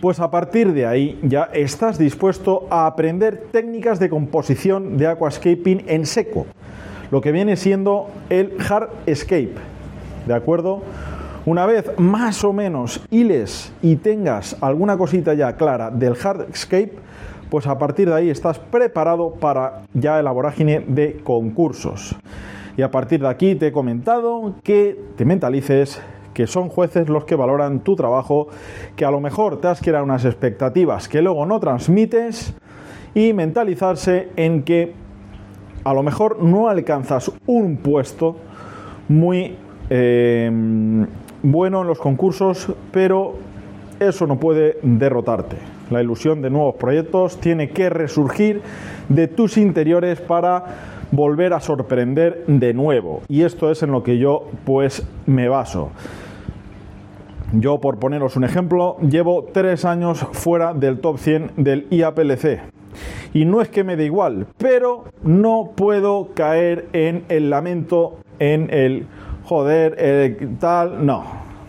pues 0.00 0.20
a 0.20 0.30
partir 0.30 0.72
de 0.72 0.86
ahí 0.86 1.18
ya 1.22 1.44
estás 1.52 1.98
dispuesto 1.98 2.66
a 2.70 2.86
aprender 2.86 3.48
técnicas 3.50 3.98
de 3.98 4.08
composición 4.08 4.96
de 4.96 5.06
aquascaping 5.06 5.84
en 5.86 6.06
seco, 6.06 6.46
lo 7.10 7.20
que 7.20 7.32
viene 7.32 7.56
siendo 7.56 8.08
el 8.30 8.56
hard 8.68 8.90
escape, 9.06 9.54
¿de 10.26 10.34
acuerdo? 10.34 10.82
Una 11.46 11.66
vez 11.66 11.90
más 11.98 12.44
o 12.44 12.52
menos 12.52 13.02
hiles 13.10 13.72
y 13.80 13.96
tengas 13.96 14.56
alguna 14.60 14.98
cosita 14.98 15.34
ya 15.34 15.56
clara 15.56 15.90
del 15.90 16.14
hard 16.22 16.50
escape, 16.52 16.92
pues 17.48 17.66
a 17.66 17.78
partir 17.78 18.08
de 18.08 18.14
ahí 18.14 18.30
estás 18.30 18.58
preparado 18.58 19.32
para 19.32 19.84
ya 19.94 20.20
el 20.20 20.28
vorágine 20.28 20.84
de 20.86 21.20
concursos. 21.24 22.14
Y 22.76 22.82
a 22.82 22.90
partir 22.90 23.20
de 23.20 23.28
aquí 23.28 23.54
te 23.54 23.68
he 23.68 23.72
comentado 23.72 24.54
que 24.62 25.00
te 25.16 25.24
mentalices 25.24 26.00
que 26.38 26.46
son 26.46 26.68
jueces 26.68 27.08
los 27.08 27.24
que 27.24 27.34
valoran 27.34 27.80
tu 27.80 27.96
trabajo, 27.96 28.46
que 28.94 29.04
a 29.04 29.10
lo 29.10 29.18
mejor 29.18 29.60
te 29.60 29.66
has 29.66 29.80
creado 29.80 30.04
unas 30.04 30.24
expectativas 30.24 31.08
que 31.08 31.20
luego 31.20 31.44
no 31.46 31.58
transmites 31.58 32.54
y 33.12 33.32
mentalizarse 33.32 34.28
en 34.36 34.62
que 34.62 34.92
a 35.82 35.92
lo 35.92 36.04
mejor 36.04 36.40
no 36.40 36.68
alcanzas 36.68 37.32
un 37.46 37.78
puesto 37.78 38.36
muy 39.08 39.56
eh, 39.90 40.48
bueno 41.42 41.80
en 41.80 41.88
los 41.88 41.98
concursos, 41.98 42.72
pero 42.92 43.34
eso 43.98 44.28
no 44.28 44.38
puede 44.38 44.78
derrotarte. 44.82 45.56
La 45.90 46.00
ilusión 46.00 46.40
de 46.40 46.50
nuevos 46.50 46.76
proyectos 46.76 47.40
tiene 47.40 47.70
que 47.70 47.90
resurgir 47.90 48.62
de 49.08 49.26
tus 49.26 49.58
interiores 49.58 50.20
para 50.20 50.98
volver 51.10 51.52
a 51.52 51.58
sorprender 51.58 52.44
de 52.46 52.74
nuevo. 52.74 53.22
Y 53.28 53.42
esto 53.42 53.72
es 53.72 53.82
en 53.82 53.90
lo 53.90 54.04
que 54.04 54.18
yo 54.18 54.44
pues 54.64 55.04
me 55.26 55.48
baso. 55.48 55.90
Yo, 57.52 57.80
por 57.80 57.98
poneros 57.98 58.36
un 58.36 58.44
ejemplo, 58.44 58.98
llevo 59.00 59.46
tres 59.52 59.86
años 59.86 60.26
fuera 60.32 60.74
del 60.74 61.00
top 61.00 61.18
100 61.18 61.52
del 61.56 61.86
IAPLC. 61.90 62.60
Y 63.32 63.46
no 63.46 63.62
es 63.62 63.68
que 63.68 63.84
me 63.84 63.96
dé 63.96 64.04
igual, 64.04 64.46
pero 64.58 65.04
no 65.22 65.70
puedo 65.74 66.28
caer 66.34 66.88
en 66.92 67.24
el 67.28 67.48
lamento, 67.48 68.18
en 68.38 68.68
el 68.72 69.06
joder, 69.44 69.94
eh, 69.98 70.48
tal, 70.60 71.06
no. 71.06 71.24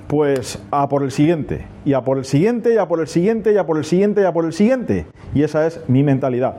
Pues 0.08 0.62
a 0.72 0.90
por 0.90 1.04
el 1.04 1.12
siguiente, 1.12 1.66
y 1.86 1.94
a 1.94 2.02
por 2.02 2.18
el 2.18 2.26
siguiente, 2.26 2.74
y 2.74 2.78
a 2.78 2.88
por 2.88 3.00
el 3.00 3.08
siguiente, 3.08 3.54
y 3.54 3.58
a 3.58 3.66
por 3.66 3.78
el 3.78 3.86
siguiente, 3.86 4.22
y 4.22 4.26
a 4.26 4.34
por 4.34 4.46
el 4.46 4.54
siguiente. 4.54 5.06
Y 5.34 5.44
esa 5.44 5.66
es 5.66 5.82
mi 5.88 6.04
mentalidad. 6.04 6.58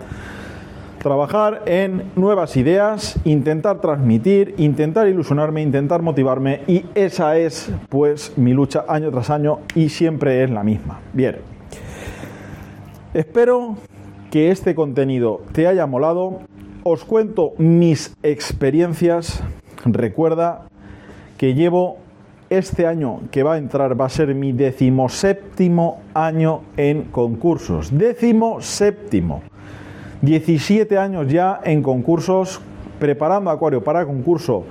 Trabajar 1.00 1.62
en 1.64 2.12
nuevas 2.14 2.58
ideas, 2.58 3.18
intentar 3.24 3.80
transmitir, 3.80 4.54
intentar 4.58 5.08
ilusionarme, 5.08 5.62
intentar 5.62 6.02
motivarme, 6.02 6.60
y 6.66 6.84
esa 6.94 7.38
es 7.38 7.72
pues 7.88 8.36
mi 8.36 8.52
lucha 8.52 8.84
año 8.86 9.10
tras 9.10 9.30
año 9.30 9.60
y 9.74 9.88
siempre 9.88 10.44
es 10.44 10.50
la 10.50 10.62
misma. 10.62 11.00
Bien. 11.14 11.36
Espero 13.14 13.76
que 14.30 14.50
este 14.50 14.74
contenido 14.74 15.40
te 15.52 15.66
haya 15.66 15.86
molado. 15.86 16.40
Os 16.82 17.04
cuento 17.04 17.54
mis 17.56 18.14
experiencias. 18.22 19.42
Recuerda 19.86 20.66
que 21.38 21.54
llevo 21.54 21.96
este 22.50 22.86
año 22.86 23.20
que 23.30 23.42
va 23.42 23.54
a 23.54 23.58
entrar, 23.58 23.98
va 23.98 24.04
a 24.04 24.10
ser 24.10 24.34
mi 24.34 24.52
decimoséptimo 24.52 26.02
año 26.12 26.60
en 26.76 27.04
concursos. 27.04 27.96
Décimo 27.96 28.60
séptimo. 28.60 29.40
17 30.22 30.98
años 30.98 31.28
ya 31.28 31.60
en 31.64 31.82
concursos, 31.82 32.60
preparando 32.98 33.50
acuario 33.50 33.82
para 33.82 34.04
concurso 34.04 34.64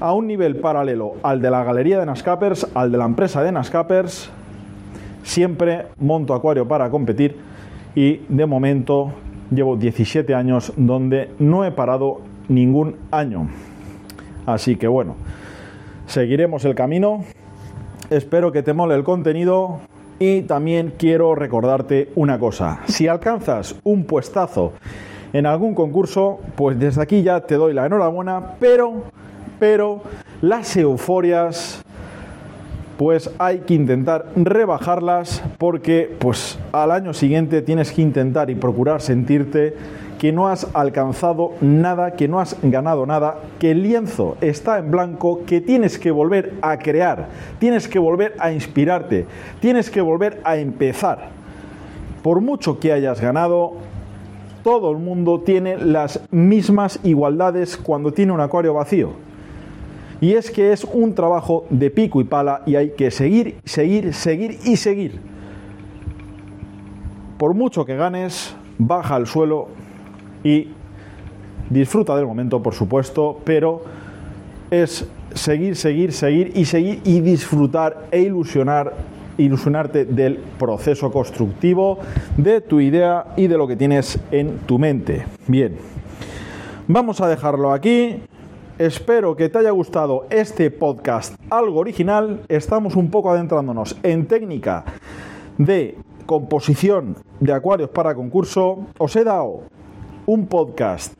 a 0.00 0.12
un 0.12 0.26
nivel 0.26 0.56
paralelo 0.56 1.14
al 1.22 1.40
de 1.40 1.50
la 1.50 1.64
galería 1.64 1.98
de 1.98 2.06
Nascapers, 2.06 2.68
al 2.74 2.92
de 2.92 2.98
la 2.98 3.06
empresa 3.06 3.42
de 3.42 3.52
Nascapers. 3.52 4.30
Siempre 5.22 5.86
monto 5.98 6.34
acuario 6.34 6.68
para 6.68 6.90
competir 6.90 7.36
y 7.94 8.20
de 8.28 8.46
momento 8.46 9.12
llevo 9.50 9.76
17 9.76 10.34
años 10.34 10.72
donde 10.76 11.30
no 11.38 11.64
he 11.64 11.72
parado 11.72 12.20
ningún 12.48 12.96
año. 13.10 13.48
Así 14.44 14.76
que 14.76 14.86
bueno, 14.86 15.16
seguiremos 16.06 16.64
el 16.66 16.74
camino. 16.74 17.24
Espero 18.10 18.52
que 18.52 18.62
te 18.62 18.74
mole 18.74 18.94
el 18.94 19.02
contenido 19.02 19.80
y 20.18 20.42
también 20.42 20.94
quiero 20.96 21.34
recordarte 21.34 22.10
una 22.14 22.38
cosa. 22.38 22.80
Si 22.86 23.08
alcanzas 23.08 23.76
un 23.84 24.04
puestazo 24.04 24.72
en 25.32 25.46
algún 25.46 25.74
concurso, 25.74 26.40
pues 26.54 26.78
desde 26.78 27.02
aquí 27.02 27.22
ya 27.22 27.40
te 27.40 27.56
doy 27.56 27.74
la 27.74 27.86
enhorabuena, 27.86 28.54
pero 28.58 29.04
pero 29.58 30.02
las 30.42 30.76
euforias 30.76 31.82
pues 32.98 33.30
hay 33.38 33.60
que 33.60 33.74
intentar 33.74 34.26
rebajarlas 34.36 35.42
porque 35.58 36.14
pues 36.18 36.58
al 36.72 36.90
año 36.90 37.12
siguiente 37.12 37.60
tienes 37.60 37.92
que 37.92 38.02
intentar 38.02 38.48
y 38.48 38.54
procurar 38.54 39.02
sentirte 39.02 39.74
que 40.18 40.32
no 40.32 40.48
has 40.48 40.66
alcanzado 40.74 41.52
nada, 41.60 42.12
que 42.12 42.28
no 42.28 42.40
has 42.40 42.56
ganado 42.62 43.06
nada, 43.06 43.38
que 43.58 43.70
el 43.70 43.82
lienzo 43.82 44.36
está 44.40 44.78
en 44.78 44.90
blanco, 44.90 45.42
que 45.46 45.60
tienes 45.60 45.98
que 45.98 46.10
volver 46.10 46.54
a 46.62 46.78
crear, 46.78 47.28
tienes 47.58 47.88
que 47.88 47.98
volver 47.98 48.34
a 48.38 48.52
inspirarte, 48.52 49.26
tienes 49.60 49.90
que 49.90 50.00
volver 50.00 50.40
a 50.44 50.56
empezar. 50.56 51.28
Por 52.22 52.40
mucho 52.40 52.80
que 52.80 52.92
hayas 52.92 53.20
ganado, 53.20 53.74
todo 54.64 54.90
el 54.90 54.98
mundo 54.98 55.40
tiene 55.40 55.78
las 55.78 56.20
mismas 56.30 56.98
igualdades 57.04 57.76
cuando 57.76 58.12
tiene 58.12 58.32
un 58.32 58.40
acuario 58.40 58.74
vacío. 58.74 59.12
Y 60.20 60.32
es 60.32 60.50
que 60.50 60.72
es 60.72 60.82
un 60.84 61.14
trabajo 61.14 61.66
de 61.70 61.90
pico 61.90 62.20
y 62.20 62.24
pala 62.24 62.62
y 62.66 62.74
hay 62.74 62.90
que 62.90 63.10
seguir, 63.10 63.60
seguir, 63.64 64.14
seguir 64.14 64.58
y 64.64 64.76
seguir. 64.76 65.20
Por 67.38 67.52
mucho 67.52 67.84
que 67.84 67.96
ganes, 67.96 68.56
baja 68.78 69.14
al 69.14 69.26
suelo 69.26 69.68
y 70.44 70.68
disfruta 71.70 72.16
del 72.16 72.26
momento, 72.26 72.62
por 72.62 72.74
supuesto, 72.74 73.40
pero 73.44 73.82
es 74.70 75.06
seguir, 75.34 75.76
seguir, 75.76 76.12
seguir 76.12 76.52
y 76.54 76.64
seguir 76.64 77.00
y 77.04 77.20
disfrutar 77.20 78.06
e 78.10 78.20
ilusionar, 78.20 78.94
ilusionarte 79.38 80.04
del 80.04 80.36
proceso 80.58 81.10
constructivo, 81.10 81.98
de 82.36 82.60
tu 82.60 82.80
idea 82.80 83.34
y 83.36 83.46
de 83.46 83.58
lo 83.58 83.66
que 83.66 83.76
tienes 83.76 84.18
en 84.30 84.58
tu 84.66 84.78
mente. 84.78 85.24
Bien, 85.46 85.76
vamos 86.88 87.20
a 87.20 87.28
dejarlo 87.28 87.72
aquí. 87.72 88.22
Espero 88.78 89.36
que 89.36 89.48
te 89.48 89.58
haya 89.58 89.70
gustado 89.70 90.26
este 90.28 90.70
podcast 90.70 91.34
algo 91.48 91.80
original. 91.80 92.42
Estamos 92.48 92.94
un 92.94 93.10
poco 93.10 93.30
adentrándonos 93.30 93.96
en 94.02 94.26
técnica 94.26 94.84
de 95.56 95.96
composición 96.26 97.16
de 97.40 97.52
acuarios 97.54 97.88
para 97.88 98.14
concurso. 98.14 98.86
Os 98.98 99.16
he 99.16 99.24
dado 99.24 99.62
un 100.26 100.46
podcast 100.46 101.14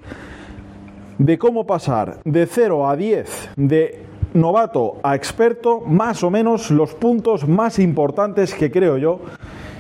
de 1.19 1.38
cómo 1.38 1.66
pasar 1.66 2.19
de 2.25 2.47
0 2.47 2.88
a 2.88 2.97
10 2.97 3.51
de 3.57 4.03
novato 4.35 4.97
a 5.03 5.14
experto, 5.14 5.81
más 5.81 6.23
o 6.23 6.31
menos 6.31 6.71
los 6.71 6.95
puntos 6.95 7.49
más 7.49 7.79
importantes 7.79 8.55
que 8.55 8.71
creo 8.71 8.99
yo. 8.99 9.21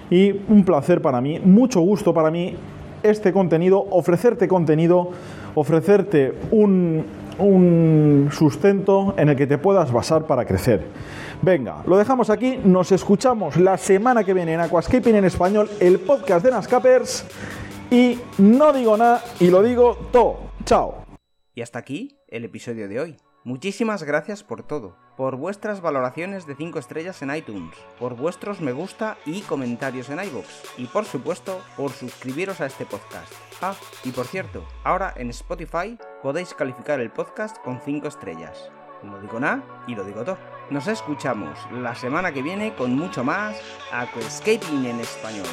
Y 0.08 0.30
un 0.48 0.64
placer 0.64 1.02
para 1.02 1.20
mí, 1.20 1.40
mucho 1.40 1.80
gusto 1.80 2.14
para 2.14 2.30
mí 2.30 2.56
este 3.02 3.32
contenido, 3.32 3.84
ofrecerte 3.90 4.48
contenido, 4.48 5.10
ofrecerte 5.54 6.32
un, 6.52 7.04
un 7.38 8.28
sustento 8.32 9.14
en 9.16 9.28
el 9.28 9.36
que 9.36 9.46
te 9.46 9.58
puedas 9.58 9.92
basar 9.92 10.26
para 10.26 10.44
crecer. 10.44 10.84
Venga, 11.42 11.82
lo 11.86 11.98
dejamos 11.98 12.30
aquí, 12.30 12.58
nos 12.64 12.92
escuchamos 12.92 13.56
la 13.56 13.76
semana 13.76 14.24
que 14.24 14.32
viene 14.32 14.54
en 14.54 14.60
Aquascaping 14.60 15.16
en 15.16 15.24
español, 15.24 15.68
el 15.80 15.98
podcast 15.98 16.44
de 16.44 16.50
Nascapers. 16.50 17.26
Y 17.90 18.18
no 18.38 18.72
digo 18.72 18.96
nada 18.96 19.22
y 19.38 19.50
lo 19.50 19.62
digo 19.62 19.96
todo. 20.12 20.50
Chao. 20.64 21.04
Y 21.54 21.62
hasta 21.62 21.78
aquí 21.78 22.18
el 22.28 22.44
episodio 22.44 22.88
de 22.88 23.00
hoy. 23.00 23.16
Muchísimas 23.44 24.02
gracias 24.02 24.42
por 24.42 24.64
todo, 24.64 24.96
por 25.16 25.36
vuestras 25.36 25.80
valoraciones 25.80 26.48
de 26.48 26.56
5 26.56 26.80
estrellas 26.80 27.22
en 27.22 27.32
iTunes, 27.32 27.76
por 28.00 28.16
vuestros 28.16 28.60
me 28.60 28.72
gusta 28.72 29.16
y 29.24 29.42
comentarios 29.42 30.10
en 30.10 30.18
iVoox, 30.18 30.48
y 30.78 30.86
por 30.86 31.04
supuesto 31.04 31.62
por 31.76 31.92
suscribiros 31.92 32.60
a 32.60 32.66
este 32.66 32.86
podcast. 32.86 33.32
Ah, 33.62 33.76
y 34.02 34.10
por 34.10 34.26
cierto, 34.26 34.66
ahora 34.82 35.14
en 35.16 35.30
Spotify 35.30 35.96
podéis 36.24 36.54
calificar 36.54 36.98
el 36.98 37.12
podcast 37.12 37.56
con 37.58 37.80
5 37.80 38.08
estrellas. 38.08 38.68
No 39.04 39.20
digo 39.20 39.38
nada 39.38 39.84
y 39.86 39.94
lo 39.94 40.02
digo 40.02 40.24
todo. 40.24 40.38
Nos 40.70 40.88
escuchamos 40.88 41.56
la 41.70 41.94
semana 41.94 42.32
que 42.32 42.42
viene 42.42 42.74
con 42.74 42.96
mucho 42.96 43.22
más 43.22 43.56
Aquascaping 43.92 44.86
en 44.86 44.98
español. 44.98 45.46